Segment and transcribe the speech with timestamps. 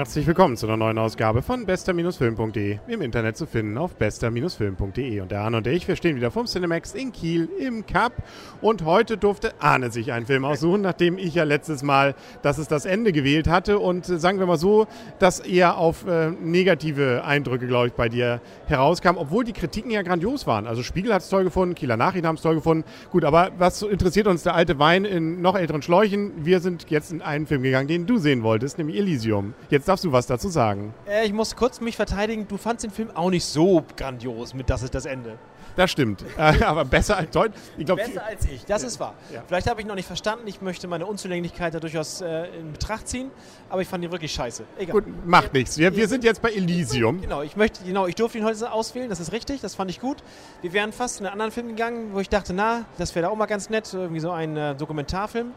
[0.00, 2.78] Herzlich willkommen zu einer neuen Ausgabe von bester-film.de.
[2.88, 5.20] Im Internet zu finden auf bester-film.de.
[5.20, 8.14] Und der Arne und ich, wir stehen wieder vom Cinemax in Kiel im Cup.
[8.62, 12.66] Und heute durfte Arne sich einen Film aussuchen, nachdem ich ja letztes Mal, dass es
[12.66, 13.78] das Ende gewählt hatte.
[13.78, 14.86] Und äh, sagen wir mal so,
[15.18, 19.18] dass eher auf äh, negative Eindrücke, glaube ich, bei dir herauskam.
[19.18, 20.66] Obwohl die Kritiken ja grandios waren.
[20.66, 22.84] Also Spiegel hat es toll gefunden, Kieler Nachrichten haben es toll gefunden.
[23.10, 26.32] Gut, aber was interessiert uns der alte Wein in noch älteren Schläuchen?
[26.42, 29.52] Wir sind jetzt in einen Film gegangen, den du sehen wolltest, nämlich Elysium.
[29.68, 30.94] Jetzt darfst du was dazu sagen.
[31.06, 32.46] Äh, ich muss kurz mich verteidigen.
[32.46, 35.36] Du fandst den Film auch nicht so grandios mit Das ist das Ende.
[35.76, 36.24] Das stimmt.
[36.38, 37.54] Äh, aber besser als heute.
[37.76, 39.14] Ich glaub, besser als ich, das ist wahr.
[39.32, 39.42] Ja.
[39.46, 40.46] Vielleicht habe ich noch nicht verstanden.
[40.46, 43.30] Ich möchte meine Unzulänglichkeit da durchaus äh, in Betracht ziehen.
[43.68, 44.64] Aber ich fand ihn wirklich scheiße.
[44.78, 44.92] Egal.
[44.92, 45.76] Gut, macht nichts.
[45.76, 47.20] Wir, wir sind jetzt bei Elysium.
[47.20, 49.10] Genau, ich möchte, genau, ich durfte ihn heute auswählen.
[49.10, 49.60] Das ist richtig.
[49.60, 50.18] Das fand ich gut.
[50.62, 53.36] Wir wären fast in einen anderen Film gegangen, wo ich dachte, na, das wäre auch
[53.36, 53.92] mal ganz nett.
[53.92, 55.52] Irgendwie so ein äh, Dokumentarfilm.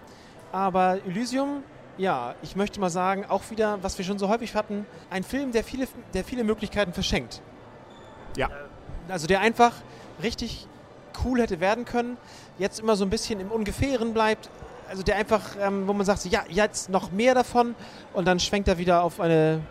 [0.51, 1.63] Aber Elysium
[1.97, 5.51] ja, ich möchte mal sagen, auch wieder, was wir schon so häufig hatten, ein Film,
[5.51, 7.41] der viele, der viele Möglichkeiten verschenkt.
[8.35, 8.49] Ja.
[9.09, 9.73] Also der einfach
[10.21, 10.67] richtig
[11.23, 12.17] cool hätte werden können,
[12.57, 14.49] jetzt immer so ein bisschen im Ungefähren bleibt.
[14.89, 17.75] Also der einfach, ähm, wo man sagt, ja, jetzt noch mehr davon
[18.13, 19.61] und dann schwenkt er wieder auf eine,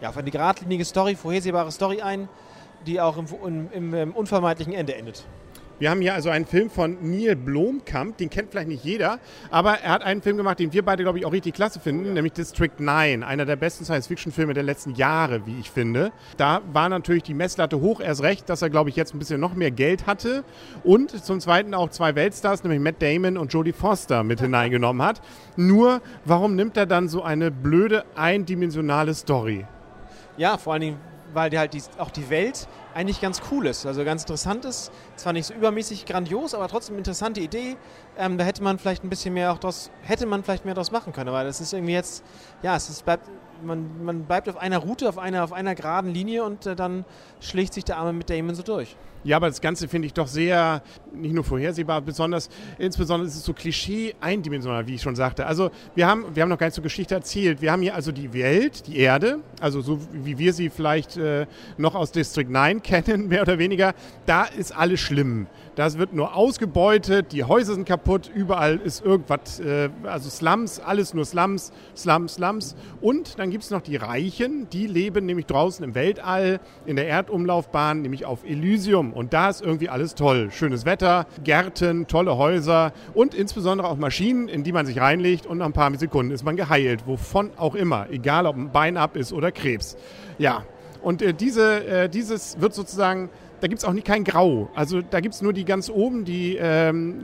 [0.00, 2.28] ja, auf eine geradlinige Story, vorhersehbare Story ein,
[2.86, 5.24] die auch im, im, im unvermeidlichen Ende endet.
[5.80, 9.18] Wir haben hier also einen Film von Neil Blomkamp, den kennt vielleicht nicht jeder,
[9.50, 12.04] aber er hat einen Film gemacht, den wir beide, glaube ich, auch richtig klasse finden,
[12.04, 12.12] ja.
[12.12, 16.12] nämlich District 9, einer der besten Science-Fiction-Filme der letzten Jahre, wie ich finde.
[16.36, 19.40] Da war natürlich die Messlatte hoch, erst recht, dass er, glaube ich, jetzt ein bisschen
[19.40, 20.44] noch mehr Geld hatte
[20.84, 25.22] und zum Zweiten auch zwei Weltstars, nämlich Matt Damon und Jodie Foster mit hineingenommen hat.
[25.56, 29.64] Nur, warum nimmt er dann so eine blöde, eindimensionale Story?
[30.36, 30.96] Ja, vor allen Dingen,
[31.32, 34.90] weil die halt die, auch die Welt eigentlich ganz cool ist, also ganz interessant ist.
[35.16, 37.76] Zwar nicht so übermäßig grandios, aber trotzdem interessante Idee.
[38.16, 40.90] Ähm, da hätte man vielleicht ein bisschen mehr auch draus, hätte man vielleicht mehr draus
[40.90, 42.24] machen können, aber das ist irgendwie jetzt,
[42.62, 43.28] ja, es ist, bleibt,
[43.62, 47.04] man, man bleibt auf einer Route, auf einer, auf einer geraden Linie und äh, dann
[47.40, 48.96] schlägt sich der Arme mit Damon so durch.
[49.22, 52.48] Ja, aber das Ganze finde ich doch sehr, nicht nur vorhersehbar, besonders,
[52.78, 55.46] insbesondere ist es so Klischee eindimensional, wie ich schon sagte.
[55.46, 57.60] Also wir haben, wir haben noch gar nicht so Geschichte erzählt.
[57.60, 61.46] Wir haben hier also die Welt, die Erde, also so wie wir sie vielleicht äh,
[61.76, 63.94] noch aus District 9 kennen, mehr oder weniger.
[64.26, 65.46] Da ist alles schlimm.
[65.76, 71.14] Das wird nur ausgebeutet, die Häuser sind kaputt, überall ist irgendwas, äh, also Slums, alles
[71.14, 72.76] nur Slums, Slums, Slums.
[73.00, 77.06] Und dann gibt es noch die Reichen, die leben nämlich draußen im Weltall, in der
[77.06, 79.12] Erdumlaufbahn, nämlich auf Elysium.
[79.12, 80.50] Und da ist irgendwie alles toll.
[80.50, 85.58] Schönes Wetter, Gärten, tolle Häuser und insbesondere auch Maschinen, in die man sich reinlegt und
[85.58, 89.16] nach ein paar Sekunden ist man geheilt, wovon auch immer, egal ob ein Bein ab
[89.16, 89.96] ist oder Krebs.
[90.38, 90.64] Ja,
[91.02, 93.30] und äh, diese, äh, dieses wird sozusagen
[93.60, 94.70] da gibt es auch nie kein Grau.
[94.74, 97.22] Also da gibt es nur die ganz oben, die ähm,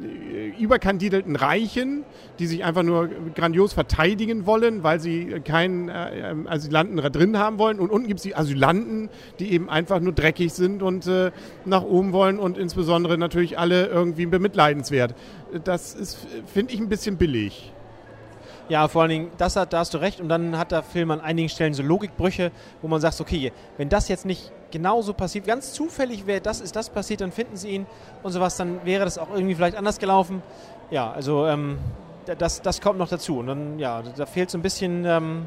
[0.58, 2.04] überkandidelten Reichen,
[2.38, 7.58] die sich einfach nur grandios verteidigen wollen, weil sie keinen äh, ähm, Asylanten drin haben
[7.58, 7.80] wollen.
[7.80, 11.30] Und unten gibt es die Asylanten, die eben einfach nur dreckig sind und äh,
[11.64, 15.14] nach oben wollen und insbesondere natürlich alle irgendwie bemitleidenswert.
[15.64, 16.18] Das ist,
[16.52, 17.72] finde ich, ein bisschen billig.
[18.68, 20.20] Ja, vor allen Dingen, das hat, da hast du recht.
[20.20, 22.50] Und dann hat der Film an einigen Stellen so Logikbrüche,
[22.82, 26.74] wo man sagt, okay, wenn das jetzt nicht genauso passiert, ganz zufällig wäre das, ist
[26.74, 27.86] das passiert, dann finden sie ihn
[28.24, 30.42] und sowas, dann wäre das auch irgendwie vielleicht anders gelaufen.
[30.90, 31.78] Ja, also ähm,
[32.38, 33.38] das, das kommt noch dazu.
[33.38, 35.46] Und dann, ja, da fehlt so ein bisschen ähm,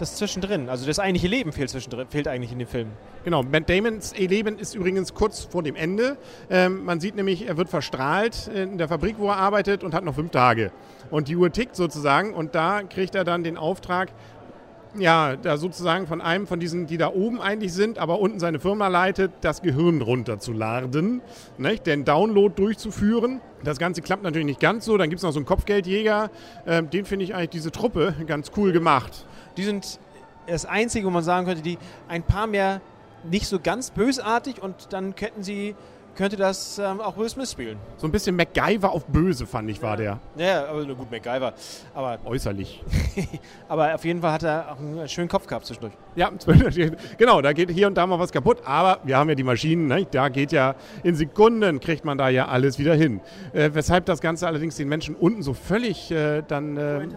[0.00, 0.68] das Zwischendrin.
[0.68, 2.88] Also das eigentliche Leben fehlt zwischendrin, fehlt eigentlich in dem Film.
[3.24, 6.16] Genau, Matt Damons Leben ist übrigens kurz vor dem Ende.
[6.48, 10.04] Ähm, man sieht nämlich, er wird verstrahlt in der Fabrik, wo er arbeitet und hat
[10.04, 10.72] noch fünf Tage.
[11.10, 14.10] Und die Uhr tickt sozusagen und da kriegt er dann den Auftrag,
[14.98, 18.58] ja, da sozusagen von einem von diesen, die da oben eigentlich sind, aber unten seine
[18.58, 21.22] Firma leitet, das Gehirn runterzuladen,
[21.58, 21.86] nicht?
[21.86, 23.40] den Download durchzuführen.
[23.62, 24.96] Das Ganze klappt natürlich nicht ganz so.
[24.96, 26.30] Dann gibt es noch so einen Kopfgeldjäger.
[26.66, 29.26] Ähm, den finde ich eigentlich diese Truppe ganz cool gemacht.
[29.60, 30.00] Die sind
[30.46, 31.76] das Einzige, wo man sagen könnte, die
[32.08, 32.80] ein paar mehr
[33.24, 35.76] nicht so ganz bösartig und dann könnten sie
[36.20, 37.78] könnte das ähm, auch Will Smith spielen.
[37.96, 40.18] So ein bisschen MacGyver auf böse, fand ich, war der.
[40.36, 41.54] Ja, aber gut, MacGyver.
[41.94, 42.84] Aber Äußerlich.
[43.70, 45.94] aber auf jeden Fall hat er auch einen schönen Kopf gehabt zwischendurch.
[46.16, 46.30] Ja,
[47.16, 48.58] genau, da geht hier und da mal was kaputt.
[48.66, 50.06] Aber wir haben ja die Maschinen, ne?
[50.10, 53.22] da geht ja in Sekunden, kriegt man da ja alles wieder hin.
[53.54, 57.08] Äh, weshalb das Ganze allerdings den Menschen unten so völlig äh, dann, äh,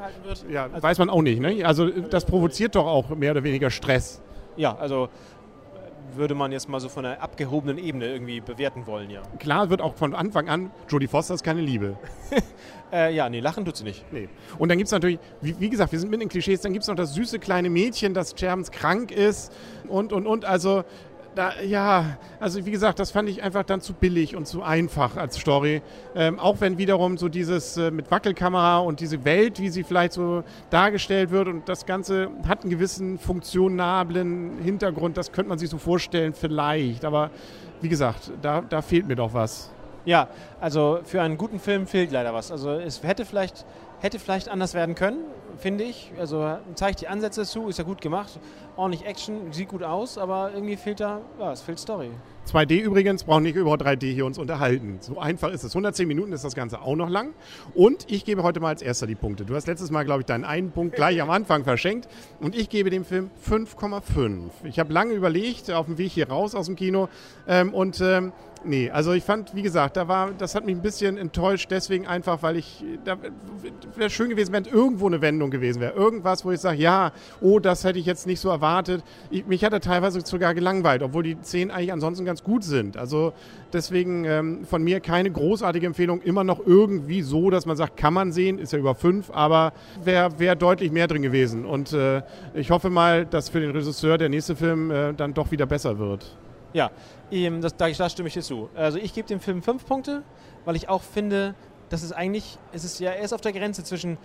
[0.50, 1.42] ja, also weiß man auch nicht.
[1.42, 1.66] Ne?
[1.66, 4.22] Also das provoziert doch auch mehr oder weniger Stress.
[4.56, 5.10] Ja, also
[6.16, 9.22] würde man jetzt mal so von einer abgehobenen Ebene irgendwie bewerten wollen, ja.
[9.40, 11.98] Klar wird auch von Anfang an, Jodie Foster ist keine Liebe.
[12.92, 14.06] äh, ja, nee, lachen tut sie nicht.
[14.12, 14.30] Nee.
[14.58, 16.84] Und dann gibt es natürlich, wie, wie, gesagt, wir sind mit den Klischees, dann gibt
[16.84, 19.52] es noch das süße kleine Mädchen, das sterbenskrank ist
[19.88, 20.46] und, und, und.
[20.46, 20.84] Also
[21.36, 25.18] da, ja, also wie gesagt, das fand ich einfach dann zu billig und zu einfach
[25.18, 25.82] als Story.
[26.16, 30.14] Ähm, auch wenn wiederum so dieses äh, mit Wackelkamera und diese Welt, wie sie vielleicht
[30.14, 35.70] so dargestellt wird und das Ganze hat einen gewissen funktionablen Hintergrund, das könnte man sich
[35.70, 37.06] so vorstellen, vielleicht.
[37.06, 37.32] Aber
[37.82, 39.72] wie gesagt, da, da fehlt mir doch was.
[40.06, 40.28] Ja,
[40.60, 42.52] also für einen guten Film fehlt leider was.
[42.52, 43.66] Also es hätte vielleicht,
[44.02, 45.20] hätte vielleicht anders werden können,
[45.58, 46.12] finde ich.
[46.20, 48.40] Also zeigt die Ansätze zu, ist ja gut gemacht,
[48.76, 52.12] ordentlich Action, sieht gut aus, aber irgendwie fehlt da, ja, es fehlt Story.
[52.52, 54.98] 2D übrigens, brauchen nicht über 3D hier uns unterhalten.
[55.00, 55.72] So einfach ist es.
[55.72, 57.34] 110 Minuten ist das Ganze auch noch lang.
[57.74, 59.46] Und ich gebe heute mal als erster die Punkte.
[59.46, 62.10] Du hast letztes Mal, glaube ich, deinen einen Punkt gleich am Anfang verschenkt.
[62.42, 64.50] Und ich gebe dem Film 5,5.
[64.66, 67.08] Ich habe lange überlegt, auf dem Weg hier raus aus dem Kino.
[67.48, 68.34] Ähm, und ähm,
[68.66, 72.08] nee, also ich fand, wie gesagt, da war, das hat mich ein bisschen enttäuscht, deswegen
[72.08, 73.18] einfach, weil ich, da
[73.96, 75.94] wäre schön gewesen, wenn irgendwo eine Wendung gewesen wäre.
[75.94, 77.12] Irgendwas, wo ich sage, ja,
[77.42, 79.04] oh, das hätte ich jetzt nicht so erwartet.
[79.30, 82.98] Ich, mich hat er teilweise sogar gelangweilt, obwohl die Szenen eigentlich ansonsten ganz gut sind.
[82.98, 83.34] Also
[83.72, 86.22] deswegen ähm, von mir keine großartige Empfehlung.
[86.22, 89.74] Immer noch irgendwie so, dass man sagt, kann man sehen, ist ja über fünf, aber
[90.04, 91.66] wäre wär deutlich mehr drin gewesen.
[91.66, 92.22] Und äh,
[92.54, 96.00] ich hoffe mal, dass für den Regisseur der nächste Film äh, dann doch wieder besser
[96.00, 96.38] wird.
[96.74, 96.90] Ja,
[97.62, 98.70] das, da, da stimme ich dir zu.
[98.76, 100.24] Also ich gebe dem Film fünf Punkte,
[100.66, 101.56] weil ich auch finde,
[101.90, 104.18] dass es eigentlich, es ist ja erst auf der Grenze zwischen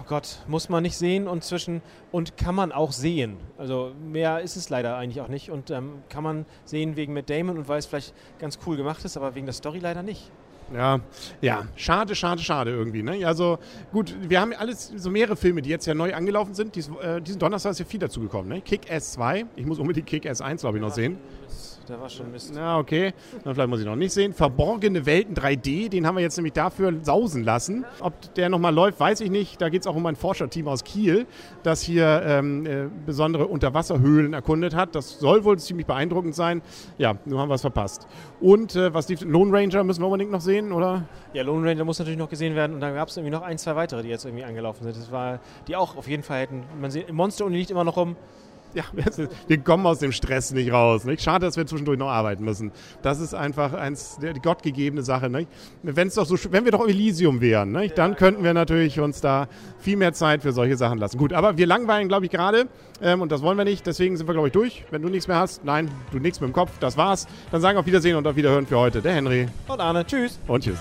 [0.00, 3.36] oh Gott, muss man nicht sehen und zwischen und kann man auch sehen.
[3.58, 7.30] Also mehr ist es leider eigentlich auch nicht und ähm, kann man sehen wegen Matt
[7.30, 10.30] Damon und weil es vielleicht ganz cool gemacht ist, aber wegen der Story leider nicht.
[10.72, 11.00] Ja,
[11.42, 13.02] ja, schade, schade, schade irgendwie.
[13.02, 13.26] Ne?
[13.26, 13.58] Also
[13.92, 16.74] gut, wir haben alles, so mehrere Filme, die jetzt ja neu angelaufen sind.
[16.74, 18.48] Dies, äh, diesen Donnerstag ist ja viel dazugekommen.
[18.48, 18.60] Ne?
[18.62, 21.18] Kick-Ass 2, ich muss unbedingt Kick-Ass 1, glaube ich, noch sehen
[21.88, 22.54] der war schon Mist.
[22.54, 23.12] Ja, okay.
[23.44, 24.32] Dann vielleicht muss ich noch nicht sehen.
[24.32, 27.84] Verborgene Welten 3D, den haben wir jetzt nämlich dafür sausen lassen.
[28.00, 29.60] Ob der nochmal läuft, weiß ich nicht.
[29.60, 31.26] Da geht es auch um ein Forscherteam aus Kiel,
[31.62, 34.94] das hier ähm, äh, besondere Unterwasserhöhlen erkundet hat.
[34.94, 36.62] Das soll wohl ziemlich beeindruckend sein.
[36.98, 38.06] Ja, nur haben wir es verpasst.
[38.40, 39.22] Und äh, was lief?
[39.22, 41.04] Lone Ranger müssen wir unbedingt noch sehen, oder?
[41.32, 42.74] Ja, Lone Ranger muss natürlich noch gesehen werden.
[42.74, 44.96] Und dann gab es irgendwie noch ein, zwei weitere, die jetzt irgendwie angelaufen sind.
[44.96, 46.64] Das war, die auch auf jeden Fall hätten.
[46.80, 48.16] Man sieht, Monster Uni liegt immer noch rum
[48.74, 48.84] ja,
[49.48, 51.04] wir kommen aus dem Stress nicht raus.
[51.04, 51.22] Nicht?
[51.22, 52.72] Schade, dass wir zwischendurch noch arbeiten müssen.
[53.02, 55.28] Das ist einfach eins, die gottgegebene Sache.
[55.28, 55.48] Nicht?
[55.82, 57.98] Wenn's doch so, wenn wir doch Elysium wären, nicht?
[57.98, 59.48] dann könnten wir natürlich uns da
[59.78, 61.18] viel mehr Zeit für solche Sachen lassen.
[61.18, 62.68] Gut, aber wir langweilen, glaube ich, gerade
[63.02, 63.86] ähm, und das wollen wir nicht.
[63.86, 64.84] Deswegen sind wir, glaube ich, durch.
[64.90, 67.26] Wenn du nichts mehr hast, nein, du nichts mit dem Kopf, das war's.
[67.50, 69.02] Dann sagen wir auf Wiedersehen und auf Wiederhören für heute.
[69.02, 69.48] Der Henry.
[69.66, 70.06] Und Arne.
[70.06, 70.38] Tschüss.
[70.46, 70.78] Und tschüss.